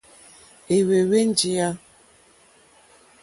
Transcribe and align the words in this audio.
Ɛ́hwɛ́ǃhwɛ́ 0.75 1.21
njìyá. 1.29 1.69